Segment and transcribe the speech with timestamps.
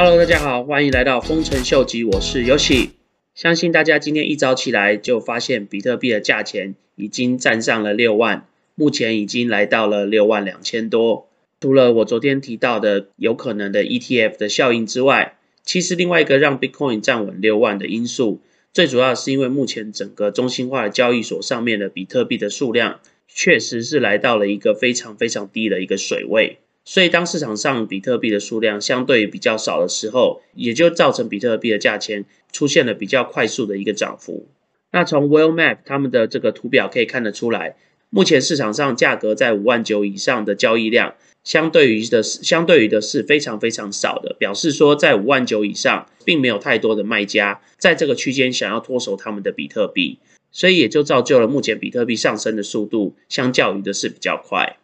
[0.00, 2.90] Hello，大家好，欢迎来到丰臣秀吉，我是 Yoshi。
[3.34, 11.28] 相信大家今天一早起来就发现比特币的价钱已经站上了六万，目前已经来到了六万两千多。
[11.60, 18.40] 除了我昨天提到的有可能的 ETF 的效应之外，其实另外一个让 Bitcoin 站稳六万的因素，
[18.72, 26.58] 最主要是因为目前整个中心化的交易所上面的比特币的数量，确实是来到了一个非常非常低的一个水位。
[26.90, 34.46] 所以，当市场上比特币的数量相对比较少的时候，也就造成比特币的价钱出现了比较快速的一个涨幅。
[34.90, 37.76] 那从 Well Map 他们的这个图表可以看得出来，
[38.08, 41.14] 目前市场上价格在五万九以上的交易量，
[41.44, 50.18] 相对于的相对于的是非常非常少的，表示说在五万九以上，并没有太多的卖家在这个区间想要脱手他们的比特币，
[50.50, 54.78] 所以也就造就了目前比特币上升的速度，相较于的是比较快。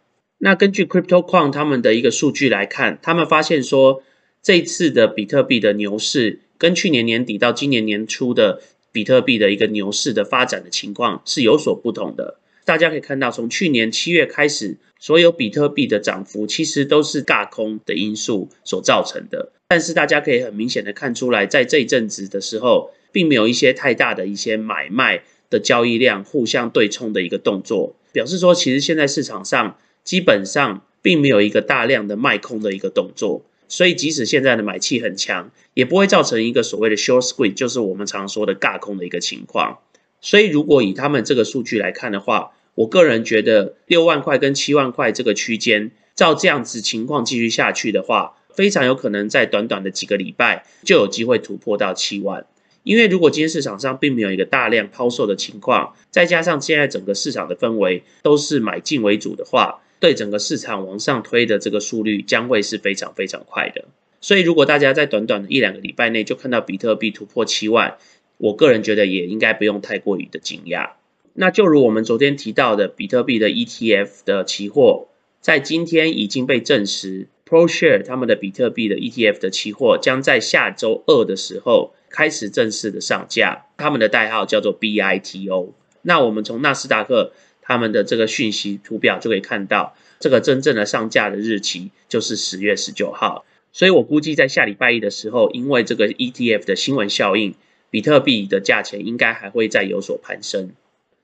[0.45, 4.03] 那根据 CryptoQuant 他们的一个数据来看，他们发现说，
[4.43, 8.61] 这次的比特币的牛市跟去年年底到今年年初的
[8.91, 12.37] 比特币的一个牛市的发展的情况是有所不同的。
[12.63, 19.51] 大家可以看到，从去年七月开始，所有比特币的涨幅其实都是大空的因素所造成的。
[19.69, 29.77] 但是大家可以很明显的看出来，在这一阵子的时候，并没有一些太大的一些买卖的交易量互相对冲的一个动作，表示说，其实现在市场上。
[30.05, 39.79] 基本上并没有一个大量的卖空的一个动作，所以即使现在的买气很强，也不会造成一个所谓的 short squeeze，就是我们常说的尬空的一个情况。
[40.21, 52.45] 所以如果以他们这个数据来看的话，我个人觉得六万块跟七万块这个区间，照这样子情况继续下去的话，非常有可能在短短的几个礼拜就有机会突破到七万。
[52.83, 63.85] 因为如果今天市场上并没有一个大量抛售的情况，再加上现在整个市场的氛围都是买进为主的话，对整个市场往上推的这个速率将会是非常非常快的，
[64.21, 67.97] 所以如果大家在短短的一两个礼拜内就看到比特币突破七万，
[68.37, 70.91] 我个人觉得也应该不用太过于的惊讶。
[71.33, 75.07] 那就如我们昨天提到的，比特币的 ETF 的期货
[75.41, 85.69] 在今天已经被证实，ProShare 他们的比特币的 ETF 的期货将在下周二的时候开始正式的上架，他们的代号叫做 BITO。
[86.03, 87.31] 那我们从纳斯达克。
[87.67, 93.43] 他们的这个讯息图表就可以看到，这个真正的上架的日期就是十月十九号，
[93.73, 97.55] 所以我估计在下礼拜一的时候，因为这个 ETF 的新闻效应，
[97.89, 100.69] 比特币的价钱应该还会再有所攀升。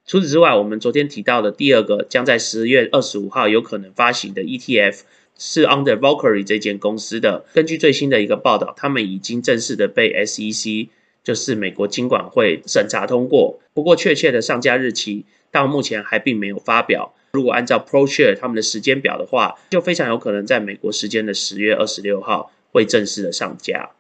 [0.08, 5.02] 除此之外，我们昨天提到的第二个将在十月二十五号有可能发行的 ETF
[5.38, 7.46] 是 Under Valkyrie 这间公司的。
[7.54, 10.90] 根据最新的一个报道，他们已经正式的被 SEC，
[11.24, 13.60] 就是美国金管会审查通过。
[13.76, 15.26] 不过确切的上架日期。
[15.52, 17.14] 到目前还并没有发表。
[17.34, 23.92] 如果按照 ProShare 他们的时间表的话，就非常有可能在美国时间的十月二十六号会正式的上架。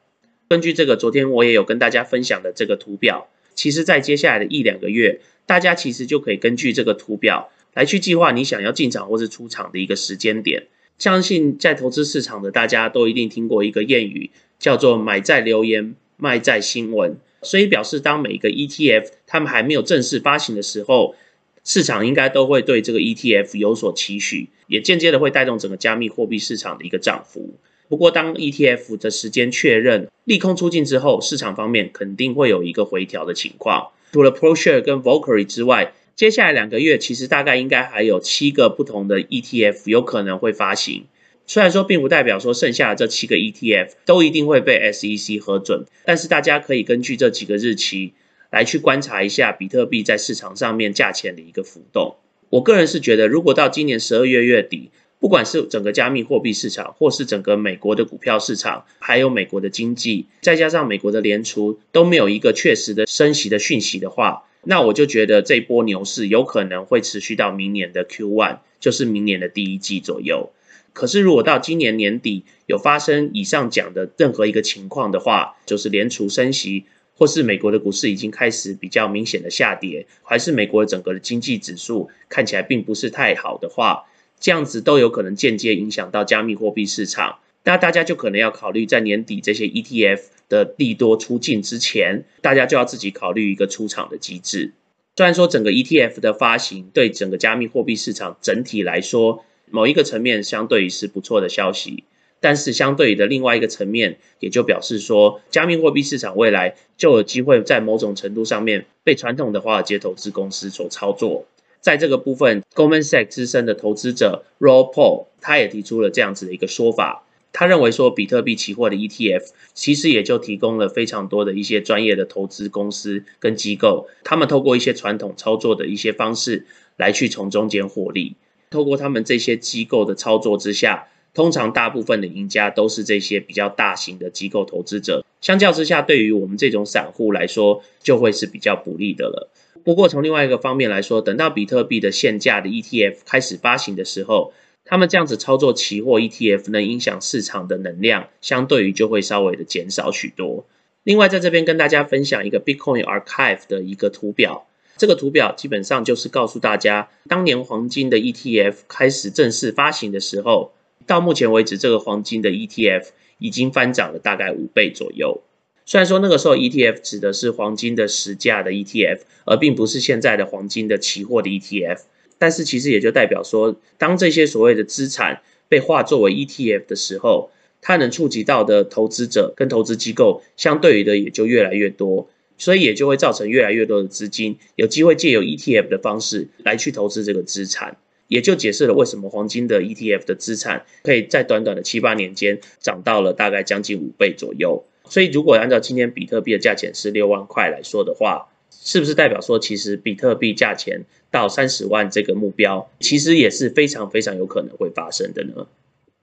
[0.49, 10.67] 根据这个，昨天我也有跟大家分享的这个图表，其实，在接下来的一两个月，大家其实就可以根据这个图表来去计划你想要进场或是出场的一个时间点。
[10.97, 21.15] 相信在投资市场的大家都一定听过一个谚语，叫做“买在留言，卖在新闻”，所以表示当每个 ETF 他们还没有正式发行的时候。
[21.63, 27.55] 市场应该都会对这个 ETF 有所期许，也间接的会带动整个加密货币市场的一个涨幅。
[27.87, 33.89] 不过，当 ETF 的时间确认利空出尽之后，市场方面肯定会有一个回调的情况。
[34.13, 41.05] 除了 ProShare 跟 Valkyrie 之外，接下来两个月其实大概应该还有七个不同的 ETF 有可能会发行。
[41.45, 48.13] 虽然说并不代表说剩下的这七个 ETF 都一定会被 SEC 核准，但是大家可以根据这几个日期。
[48.51, 52.17] 来去观察一下比特币在市场上面价钱的一个浮动。
[52.49, 70.51] 我个人是觉得，如果到今年十二月月底，不管是整个加密货币市场，或是整个美国的股票市场，还有美国的经济，再加上美国的联储都没有一个确实的升息的讯息的话，那我就觉得这波牛市有可能会持续到明年的 Q one，就是明年的第一季左右。
[70.91, 76.83] 可是如果到今年年底有发生以上讲的任何一个情况的话，就是联储升息。
[77.21, 84.05] 或是美国的股市已经开始比较明显的下跌，还是美国整个的经济指数看起来并不是太好的话，
[84.39, 87.37] 这样子都有可能间接影响到加密货币市场。
[87.63, 90.19] 那大家就可能要考虑，在年底这些 ETF
[90.49, 94.73] 的利多出尽之前，大家就要自己考虑一个出场的机制。
[95.15, 102.03] 虽然说整个 ETF 的发行对整个加密货币市场整体来说，某一个层面相对于是不错的消息。
[102.41, 111.45] 但是相对的另外一个层面，也就表示说，加密货币市场未来就有机会在某种程度上面被传统的华尔街投资公司所操作。
[111.79, 117.23] 在这个部分，Goldman Sachs 资深的投资者 Rob Paul 他也提出了这样子的一个说法，
[117.53, 126.65] 他认为说，比特币期货的 ETF 其实也就提供了非常多的一些专业的投资公司跟机构，他们透过一些传统操作的一些方式
[126.97, 128.35] 来去从中间获利。
[128.69, 135.25] 透过他们这些机构的操作之下，通常大部分的赢家都是这些比较大型的机构投资者。
[135.39, 139.49] 相较之下，对于我们这种散户来说，就会是比较不利的了。
[139.83, 144.53] 不过从另外一个方面来说，等到比特币的现价的 ETF 开始发行的时候，
[144.85, 150.65] 他们这样子操作期货 ETF 能影响市场的能量，相对于就会稍微的减少许多。
[151.03, 154.67] 另外，在这边跟大家分享一个 Bitcoin Archive 的一个图表。
[154.97, 160.73] 这个图表基本上就是告诉大家，当年黄金的 ETF 开始正式发行的时候，
[161.05, 163.07] 到目前为止，这个黄金的 ETF
[163.39, 165.41] 已经翻涨了大概五倍左右。
[165.85, 171.99] 虽然说那个时候 ETF 指的是黄金的实价的 ETF，而并不是现在的黄金的期货的 ETF。
[172.37, 177.51] 但是其实也就代表说，当这些所谓的资产被化作为 ETF 的时候，
[177.81, 187.97] 它能触及到的投资者跟投资机构相对于的也就越来越多，所以也就会造成越来越多的资金有机会借由 ETF 的方式来去投资这个资产，
[188.31, 194.85] 也就解释了为什么黄金的 ETF 的资产可以在短短的七八年间涨到了大概将近五倍左右。
[195.09, 205.67] 所以如果按照今天比特币的价钱是六万块来说的话，是不是代表说，其实比特币价钱到三十万这个目标，其实也是非常非常有可能会发生的呢？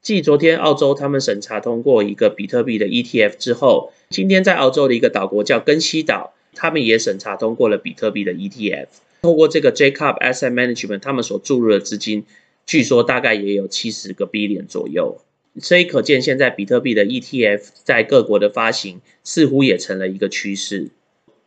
[0.00, 8.87] 继昨天澳洲他们审查通过一个比特币的 ETF 之后，今天在澳洲的一个岛国叫根西岛，他们也审查通过了比特币的 ETF。
[9.23, 12.25] 透过这个 Jacob Asset Management，他们所注入的资金，
[12.67, 15.20] 据说大概也有七十个 billion 左右。
[15.61, 20.91] 所以可见，现在比特币的 ETF 在各国的发行，似乎也成了一个趋势。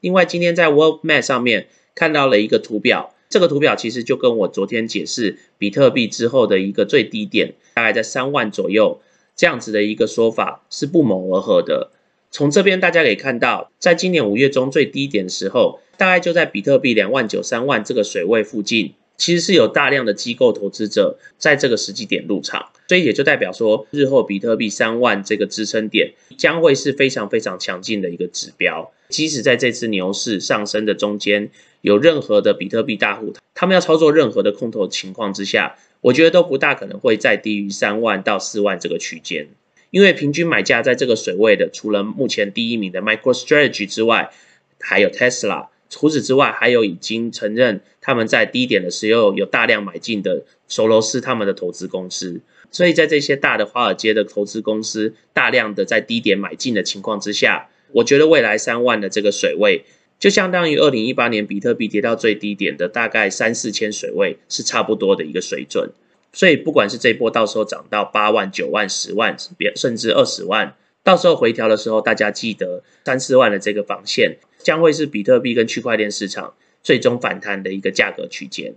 [0.01, 8.99] 另外，今天在 World Map 上面看到了一个图表，这个图表其实就跟我昨天解释比特币之后的一个最低点，大概在三万左右
[9.35, 11.91] 这样子的一个说法是不谋而合的。
[12.31, 18.95] 从这边大家可以看到，在今年五月中最低点的时候，大概就在比特币两万九、三万这个水位附近。
[19.17, 28.91] 其实是有大量的机构投资者在这个时机点入场，所以也就代表说，日后比特币三万这个支撑点将会是非常非常强劲的一个指标。
[29.09, 31.51] 即使在这次牛市上升的中间，
[31.81, 39.49] 有任何的比特币大户，他们要操作任何的空头情况之下，我觉得都不大可能会再低于三万到四万这个区间，
[39.91, 44.31] 因为平均买价在这个水位的，除了目前第一名的 MicroStrategy 之外，
[44.79, 45.67] 还有 Tesla。
[45.91, 52.39] 除此之外，还有已经承认他们在低点的时候有大量买进的索罗斯他们的投资公司，
[52.71, 59.83] 所以在这些大的华尔街的投资公司大量的在低点买进的情况之下，我觉得未来三万的这个水位，
[60.17, 65.89] 就相当于二零一八年比特币跌到最低点的大概三四千水位是差不多的一个水准。
[66.31, 69.35] 所以不管是这波到时候涨到八万、九万、十万，
[69.75, 74.37] 甚至二十万，到时候回调的时候，大家记得三四万的这个防线。
[74.63, 76.53] 将会是比特币跟区块链市场
[76.83, 78.75] 最终反弹的一个价格区间。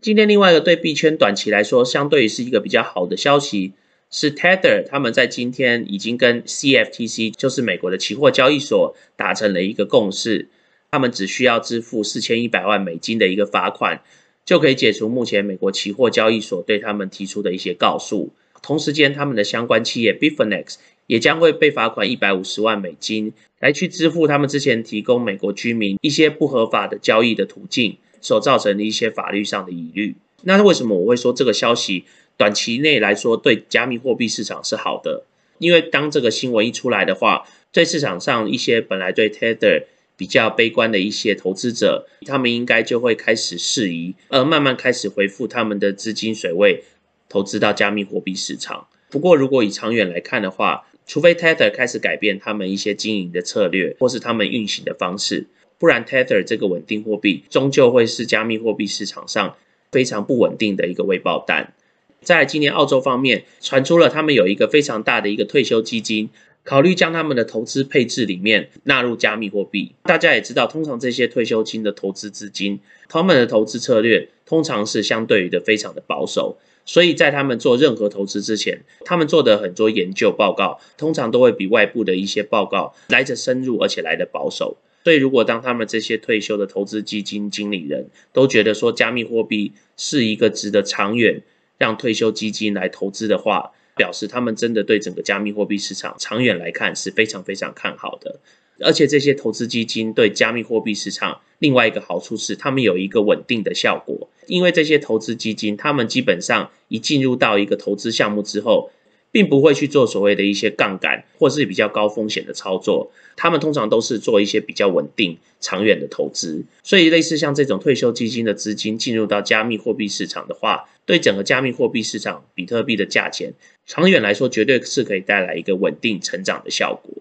[0.00, 3.74] 今天另外一个对币圈短期来说，相对于是一个比较好的消息，
[4.10, 10.48] 是 Tether 他们在今天已经跟 CFTC，就是美国的期货交易所达成了一个共识，
[10.90, 14.02] 他们只需要支付四千一百万美金的一个罚款，
[14.44, 18.32] 就可以解除目前美国期货交易所对他们提出的一些告诉。
[18.60, 20.74] 同时间，他们的相关企业 Bifinex
[21.08, 23.32] 也将会被罚款一百五十万美金。
[23.60, 30.14] 来去支付他们之前提供美国居民一些不合法的交易的途径所造成的一些法律上的疑虑。
[30.42, 32.04] 那为什么我会说这个消息
[32.36, 35.24] 短期内来说对加密货币市场是好的？
[35.58, 39.86] 因为当这个新闻一出来的话，在市场上一些本来对 Tether
[40.16, 46.84] 比较悲观的一些投资者，他们应该就会开始适宜，而慢慢开始回复他们的资金水位，
[47.28, 48.86] 投资到加密货币市场。
[49.10, 55.46] 不过如果以长远来看的话，除非 Tether 开始改变他们一些经营的策略，或是他们运行的方式，
[55.78, 59.56] 不然 Tether 这个稳定货币终究会是加密货币市场上
[59.90, 61.72] 非常不稳定的一个未爆弹。
[62.20, 66.28] 在今年澳洲方面传出了他们有一个非常大的一个退休基金，
[66.62, 69.92] 考虑将他们的投资配置里面纳入加密货币。
[70.02, 76.58] 大家也知道，通常这些退休金的投资资金，他们的投资策略通常是相对于的非常的保守。
[76.88, 84.78] 所以在他们做任何投资之前，他们做的很多研究报告，通常都会比外部的一些报告来的深入，而且来的保守。
[85.04, 91.42] 所以如果当他们这些退休的投资基金经理人都觉得说加密货币是一个值得长远
[91.76, 98.40] 让退休基金来投资的话，表示他们真的对整个加密货币市场长远来看是非常非常看好的。
[98.80, 104.28] 而且这些投资基金对加密货币市场另外一个好处是，他们有一个稳定的效果。
[104.46, 108.90] 因为这些投资基金，他们基本上一进入到一个投资项目之后，
[109.30, 116.64] 并不会去做所谓的一些杠杆或是比较高风险的操作，他们通常都是做一些比较稳定、长远的投资。
[116.82, 123.52] 所以，类似像这种退休基金的资金进入到加密货币市场的话，对整个加密货币市场比特币的价钱，
[123.84, 127.17] 长远来说绝对是可以带来一个稳定成长的效果。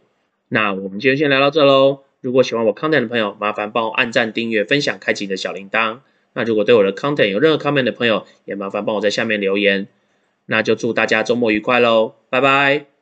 [0.50, 2.00] 那我们今天先聊到这喽。
[2.22, 6.00] 如果喜欢我 content 的朋友，麻烦帮我按赞、订阅、分享、开启你的小铃铛。
[6.34, 9.88] 那如果对我的 content 有任何 comment 的朋友，也麻烦帮我在下面留言。
[10.46, 12.97] 那就祝大家周末愉快喽，拜拜。